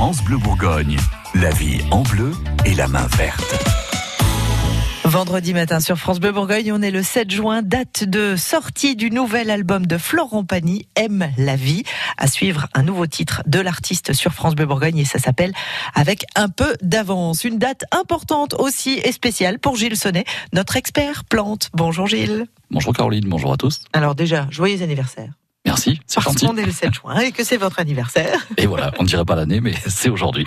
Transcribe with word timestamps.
France 0.00 0.24
Bleu 0.24 0.38
Bourgogne, 0.38 0.96
la 1.34 1.50
vie 1.50 1.82
en 1.90 2.00
bleu 2.00 2.32
et 2.64 2.72
la 2.72 2.88
main 2.88 3.06
verte. 3.18 3.54
Vendredi 5.04 5.52
matin 5.52 5.78
sur 5.78 5.98
France 5.98 6.20
Bleu 6.20 6.32
Bourgogne, 6.32 6.72
on 6.72 6.80
est 6.80 6.90
le 6.90 7.02
7 7.02 7.30
juin, 7.30 7.60
date 7.60 8.04
de 8.04 8.34
sortie 8.34 8.96
du 8.96 9.10
nouvel 9.10 9.50
album 9.50 9.84
de 9.84 9.98
Florent 9.98 10.42
Pagny, 10.42 10.88
Aime 10.96 11.30
la 11.36 11.54
vie. 11.54 11.82
À 12.16 12.28
suivre 12.28 12.66
un 12.72 12.82
nouveau 12.82 13.06
titre 13.06 13.42
de 13.44 13.60
l'artiste 13.60 14.14
sur 14.14 14.32
France 14.32 14.54
Bleu 14.54 14.64
Bourgogne 14.64 14.96
et 14.96 15.04
ça 15.04 15.18
s'appelle 15.18 15.52
Avec 15.94 16.24
un 16.34 16.48
peu 16.48 16.76
d'avance. 16.80 17.44
Une 17.44 17.58
date 17.58 17.84
importante 17.92 18.54
aussi 18.54 19.02
et 19.04 19.12
spéciale 19.12 19.58
pour 19.58 19.76
Gilles 19.76 19.98
Sonnet, 19.98 20.24
notre 20.54 20.76
expert 20.76 21.24
plante. 21.24 21.68
Bonjour 21.74 22.06
Gilles. 22.06 22.46
Bonjour 22.70 22.94
Caroline, 22.94 23.28
bonjour 23.28 23.52
à 23.52 23.58
tous. 23.58 23.82
Alors 23.92 24.14
déjà, 24.14 24.46
joyeux 24.50 24.82
anniversaire. 24.82 25.34
Merci, 25.70 26.00
c'est 26.04 26.16
Parce 26.16 26.26
gentil. 26.34 26.46
qu'on 26.46 26.56
est 26.56 26.66
le 26.66 26.72
7 26.72 26.92
juin 26.94 27.18
et 27.20 27.30
que 27.30 27.44
c'est 27.44 27.56
votre 27.56 27.78
anniversaire. 27.78 28.44
Et 28.56 28.66
voilà, 28.66 28.90
on 28.98 29.04
ne 29.04 29.08
dirait 29.08 29.24
pas 29.24 29.36
l'année, 29.36 29.60
mais 29.60 29.72
c'est 29.86 30.08
aujourd'hui. 30.08 30.44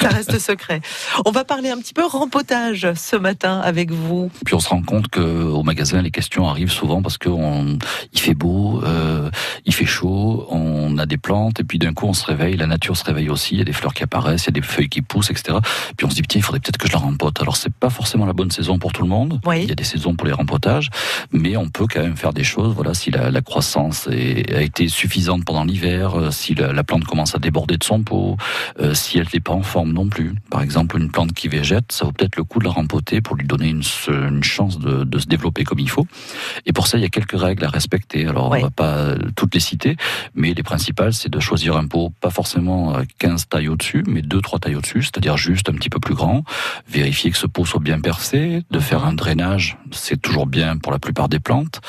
Ça 0.00 0.08
reste 0.10 0.38
secret. 0.38 0.80
On 1.26 1.32
va 1.32 1.42
parler 1.44 1.70
un 1.70 1.78
petit 1.78 1.92
peu 1.92 2.06
rempotage 2.06 2.86
ce 2.94 3.16
matin 3.16 3.58
avec 3.58 3.90
vous. 3.90 4.30
Puis 4.44 4.54
on 4.54 4.60
se 4.60 4.68
rend 4.68 4.82
compte 4.82 5.08
que 5.08 5.20
au 5.20 5.64
magasin, 5.64 6.02
les 6.02 6.12
questions 6.12 6.48
arrivent 6.48 6.70
souvent 6.70 7.02
parce 7.02 7.18
que 7.18 7.28
on, 7.28 7.78
il 8.12 8.20
fait 8.20 8.34
beau, 8.34 8.80
euh, 8.84 9.28
il 9.66 9.74
fait 9.74 9.86
chaud, 9.86 10.46
on 10.50 10.96
a 10.96 11.04
des 11.06 11.18
plantes, 11.18 11.58
et 11.58 11.64
puis 11.64 11.78
d'un 11.78 11.92
coup 11.92 12.06
on 12.06 12.14
se 12.14 12.24
réveille, 12.24 12.56
la 12.56 12.66
nature 12.68 12.96
se 12.96 13.04
réveille 13.04 13.28
aussi, 13.28 13.56
il 13.56 13.58
y 13.58 13.62
a 13.62 13.64
des 13.64 13.72
fleurs 13.72 13.92
qui 13.92 14.04
apparaissent, 14.04 14.44
il 14.44 14.46
y 14.46 14.50
a 14.50 14.60
des 14.60 14.62
feuilles 14.62 14.88
qui 14.88 15.02
poussent, 15.02 15.30
etc. 15.30 15.58
Puis 15.96 16.06
on 16.06 16.10
se 16.10 16.14
dit 16.14 16.22
tiens, 16.22 16.38
il 16.38 16.42
faudrait 16.44 16.60
peut-être 16.60 16.78
que 16.78 16.86
je 16.86 16.92
la 16.92 16.98
rempote. 17.00 17.40
Alors 17.42 17.56
c'est 17.56 17.72
pas 17.74 17.90
forcément 17.90 18.24
la 18.24 18.32
bonne 18.34 18.52
saison 18.52 18.78
pour 18.78 18.92
tout 18.92 19.02
le 19.02 19.08
monde. 19.08 19.40
Oui. 19.44 19.62
Il 19.64 19.68
y 19.68 19.72
a 19.72 19.74
des 19.74 19.84
saisons 19.84 20.14
pour 20.14 20.26
les 20.28 20.32
rempotages, 20.32 20.90
mais 21.32 21.56
on 21.56 21.68
peut 21.68 21.86
quand 21.92 22.00
même 22.02 22.16
faire 22.16 22.32
des 22.32 22.44
choses. 22.44 22.72
Voilà, 22.74 22.94
si 22.94 23.10
la, 23.10 23.30
la 23.30 23.40
croissance 23.42 23.79
est- 24.10 24.52
a 24.54 24.60
été 24.62 24.88
suffisante 24.88 25.44
pendant 25.44 25.64
l'hiver, 25.64 26.18
euh, 26.18 26.30
si 26.30 26.54
la, 26.54 26.72
la 26.72 26.84
plante 26.84 27.04
commence 27.04 27.34
à 27.34 27.38
déborder 27.38 27.76
de 27.76 27.84
son 27.84 28.02
pot, 28.02 28.36
euh, 28.80 28.94
si 28.94 29.18
elle 29.18 29.26
n'est 29.32 29.40
pas 29.40 29.52
en 29.52 29.62
forme 29.62 29.92
non 29.92 30.08
plus. 30.08 30.34
Par 30.50 30.62
exemple, 30.62 30.98
une 30.98 31.10
plante 31.10 31.32
qui 31.32 31.48
végète, 31.48 31.92
ça 31.92 32.04
vaut 32.04 32.12
peut-être 32.12 32.36
le 32.36 32.44
coup 32.44 32.58
de 32.58 32.64
la 32.64 32.70
rempoter 32.70 33.20
pour 33.20 33.36
lui 33.36 33.46
donner 33.46 33.68
une, 33.68 33.82
chance 34.42 34.78
de, 34.78 35.04
de 35.04 35.18
se 35.18 35.26
développer 35.26 35.64
comme 35.64 35.78
il 35.78 35.88
faut. 35.90 36.06
Et 36.66 36.72
pour 36.72 36.86
ça, 36.86 36.98
il 36.98 37.02
y 37.02 37.04
a 37.06 37.08
quelques 37.08 37.38
règles 37.38 37.64
à 37.64 37.68
respecter. 37.68 38.26
Alors, 38.26 38.50
Ouais. 38.50 38.60
on 38.60 38.64
va 38.64 38.70
pas 38.70 38.94
euh, 38.96 39.18
toutes 39.36 39.54
les 39.54 39.60
citer, 39.60 39.96
mais 40.34 40.54
les 40.54 40.62
principales, 40.62 41.12
c'est 41.12 41.28
de 41.28 41.38
choisir 41.40 41.76
un 41.76 41.86
pot, 41.86 42.12
pas 42.20 42.30
forcément 42.30 42.96
euh, 42.96 43.02
15 43.18 43.48
tailles 43.48 43.68
au-dessus, 43.68 44.02
mais 44.06 44.22
2-3 44.22 44.58
tailles 44.60 44.74
au-dessus, 44.76 45.02
c'est-à-dire 45.02 45.36
juste 45.36 45.68
un 45.68 45.74
petit 45.74 45.90
peu 45.90 46.00
plus 46.00 46.14
grand. 46.14 46.42
Vérifier 46.88 47.30
que 47.30 47.36
ce 47.36 47.46
pot 47.46 47.64
soit 47.64 47.80
bien 47.80 48.00
percé, 48.00 48.62
de 48.70 48.78
faire 48.80 49.04
un 49.04 49.12
drainage, 49.12 49.76
c'est 49.92 50.20
toujours 50.20 50.46
bien 50.46 50.76
pour 50.78 50.92
la 50.92 50.98
plupart 50.98 51.28
des 51.28 51.38
plantes, 51.40 51.80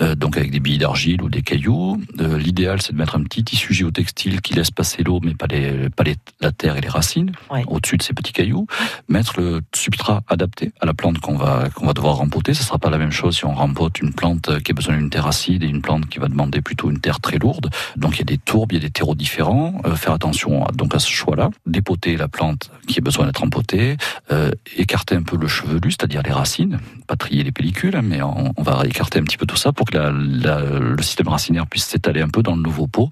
euh, 0.00 0.14
donc 0.14 0.36
avec 0.36 0.50
des 0.50 0.60
billes 0.60 0.78
d'argile 0.78 1.22
ou 1.22 1.28
des 1.28 1.39
cailloux. 1.42 2.00
Euh, 2.20 2.38
L'idéal, 2.38 2.80
c'est 2.82 2.92
de 2.92 2.98
mettre 2.98 3.16
un 3.16 3.22
petit 3.22 3.44
tissu 3.44 3.72
géotextile 3.74 4.40
qui 4.40 4.54
laisse 4.54 4.70
passer 4.70 5.02
l'eau, 5.02 5.20
mais 5.22 5.34
pas, 5.34 5.46
les, 5.46 5.88
pas 5.90 6.02
les, 6.04 6.16
la 6.40 6.52
terre 6.52 6.76
et 6.76 6.80
les 6.80 6.88
racines, 6.88 7.32
Ouais. 7.50 7.64
au-dessus 7.66 7.96
de 7.96 8.02
ces 8.02 8.12
petits 8.14 8.32
cailloux. 8.32 8.66
Mettre 9.08 9.40
le 9.40 9.60
substrat 9.74 10.22
adapté 10.28 10.72
à 10.80 10.86
la 10.86 10.94
plante 10.94 11.18
qu'on 11.18 11.36
va, 11.36 11.68
qu'on 11.74 11.86
va 11.86 11.92
devoir 11.92 12.16
rempoter. 12.16 12.54
Ce 12.54 12.62
sera 12.64 12.78
pas 12.78 12.90
la 12.90 12.98
même 12.98 13.10
chose 13.12 13.36
si 13.36 13.44
on 13.44 13.54
rempote 13.54 14.00
une 14.00 14.12
plante 14.12 14.62
qui 14.62 14.72
a 14.72 14.74
besoin 14.74 14.96
d'une 14.96 15.10
terre 15.10 15.26
acide 15.26 15.62
et 15.62 15.66
une 15.68 15.82
plante 15.82 16.06
qui 16.08 16.18
va 16.18 16.28
demander 16.28 16.60
plutôt 16.60 16.90
une 16.90 17.00
terre 17.00 17.20
très 17.20 17.38
lourde. 17.38 17.70
Donc 17.96 18.14
il 18.16 18.18
y 18.18 18.22
a 18.22 18.24
des 18.24 18.38
tourbes, 18.38 18.72
il 18.72 18.76
y 18.76 18.78
a 18.78 18.82
des 18.82 18.90
terreaux 18.90 19.14
différents. 19.14 19.80
Euh, 19.86 19.94
faire 19.96 20.12
attention 20.12 20.64
à, 20.66 20.72
donc 20.72 20.94
à 20.94 20.98
ce 20.98 21.10
choix-là. 21.10 21.50
Dépoter 21.66 22.16
la 22.16 22.28
plante 22.28 22.70
qui 22.86 22.98
a 22.98 23.02
besoin 23.02 23.26
d'être 23.26 23.38
rempotée. 23.38 23.96
Euh, 24.32 24.50
écarter 24.76 25.14
un 25.16 25.22
peu 25.22 25.36
le 25.36 25.48
chevelu, 25.48 25.90
c'est-à-dire 25.90 26.22
les 26.22 26.32
racines. 26.32 26.78
Pas 27.06 27.16
trier 27.16 27.42
les 27.44 27.52
pellicules, 27.52 27.96
hein, 27.96 28.02
mais 28.02 28.22
on, 28.22 28.52
on 28.56 28.62
va 28.62 28.82
écarter 28.86 29.18
un 29.18 29.22
petit 29.24 29.36
peu 29.36 29.46
tout 29.46 29.56
ça 29.56 29.72
pour 29.72 29.86
que 29.86 29.96
la- 29.98 30.12
la- 30.12 30.60
le 30.78 31.02
système 31.02 31.28
racinaire 31.30 31.66
puisse 31.66 31.84
s'étaler 31.86 32.20
un 32.20 32.28
peu 32.28 32.42
dans 32.42 32.54
le 32.56 32.62
nouveau 32.62 32.86
pot, 32.86 33.08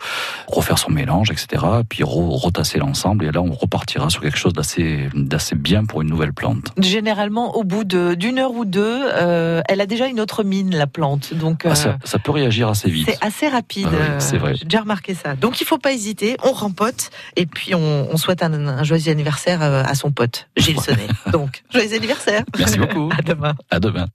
refaire 0.47 0.79
son 0.79 0.91
mélange, 0.91 1.31
etc. 1.31 1.65
Puis 1.89 2.03
re- 2.05 2.39
retasser 2.39 2.79
l'ensemble 2.79 3.25
et 3.25 3.31
là 3.33 3.41
on 3.41 3.53
repartira 3.53 4.11
sur 4.11 4.21
quelque 4.23 4.37
chose 4.39 4.53
d'assez 4.53 5.09
bien 5.57 5.85
pour 5.85 6.03
une 6.03 6.09
nouvelle 6.11 6.33
plante. 6.33 6.73
Généralement, 6.79 7.57
au 7.57 7.65
bout 7.65 7.85
d'une 7.85 8.39
heure 8.39 8.53
ou 8.53 8.65
deux, 8.65 9.01
euh, 9.05 9.63
elle 9.69 9.81
a 9.81 9.87
déjà 9.87 10.07
une 10.07 10.21
autre 10.21 10.43
mine, 10.45 10.75
la 10.77 10.87
plante. 10.87 11.33
Donc, 11.35 11.63
Ah, 11.65 11.71
euh, 11.71 11.75
ça, 11.75 11.99
ça 12.05 12.19
peut 12.19 12.33
réagir 12.33 12.69
assez 12.69 12.91
vite. 12.91 13.09
c'est 13.11 13.25
assez 13.25 13.49
rapide. 13.49 13.87
Ah 13.91 13.95
oui, 13.95 13.99
euh, 14.11 14.17
c'est 14.21 14.37
vrai. 14.39 14.55
J'ai 14.55 14.65
déjà 14.65 14.81
remarqué 14.81 15.15
ça. 15.15 15.35
Donc, 15.35 15.61
il 15.61 15.65
faut 15.67 15.79
pas 15.79 15.93
hésiter. 15.93 16.37
On 16.43 16.53
rempote 16.53 17.11
et 17.37 17.47
puis 17.47 17.75
on, 17.75 18.09
on 18.11 18.17
souhaite 18.17 18.43
un, 18.43 18.53
un 18.53 18.85
joyeux 18.85 19.11
anniversaire 19.11 19.63
à 19.63 19.95
son 19.95 20.11
pote, 20.11 20.49
Gilles 20.57 20.81
Sonnet. 20.81 21.07
Donc, 21.33 21.63
joyeux 21.73 21.95
anniversaire. 21.95 22.43
Merci 22.59 22.79
beaucoup. 22.79 23.09
À 23.19 23.23
demain. 23.23 23.55
À 23.71 23.81
demain. 23.81 24.07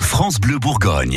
France 0.00 0.38
Bleu 0.40 0.58
Bourgogne. 0.58 1.10